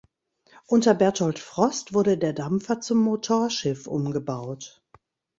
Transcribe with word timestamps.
Unter 0.65 0.95
Berthold 0.95 1.37
Frost 1.37 1.93
wurde 1.93 2.17
der 2.17 2.33
Dampfer 2.33 2.79
zum 2.81 2.97
Motorschiff 3.03 3.85
umgebaut. 3.85 4.83